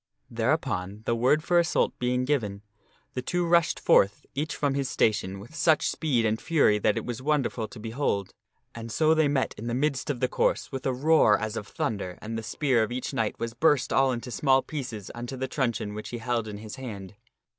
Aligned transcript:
Thereupon, 0.31 1.03
the 1.05 1.13
word 1.13 1.43
for 1.43 1.59
assault 1.59 1.99
being 1.99 2.25
given, 2.25 2.63
the 3.13 3.21
two 3.21 3.45
rushed 3.45 3.79
forth, 3.79 4.25
each 4.33 4.55
from 4.55 4.73
his 4.73 4.89
station, 4.89 5.39
with 5.39 5.53
such 5.53 5.91
speed 5.91 6.25
and 6.25 6.41
fury 6.41 6.79
that 6.79 6.97
it 6.97 7.05
was 7.05 7.21
wonderful 7.21 7.67
to 7.67 7.79
behold. 7.79 8.33
And 8.73 8.91
so 8.91 9.13
they 9.13 9.27
met 9.27 9.53
in 9.59 9.67
the 9.67 9.75
midst 9.75 10.09
of 10.09 10.19
the 10.19 10.27
course 10.27 10.71
with 10.71 10.87
a 10.87 10.91
roar 10.91 11.37
as 11.37 11.55
of 11.55 11.67
thunder, 11.67 12.17
and 12.19 12.35
the 12.35 12.41
spear 12.41 12.81
of 12.81 12.91
each 12.91 13.13
knight 13.13 13.37
was 13.37 13.53
burst 13.53 13.93
all 13.93 14.11
into 14.11 14.31
small 14.31 14.63
pieces 14.63 15.11
unto 15.13 15.37
the 15.37 15.47
truncheon 15.47 15.93
which 15.93 16.09
he 16.09 16.17
held 16.17 16.47
in 16.47 16.57
his 16.57 16.77
hand. 16.77 17.13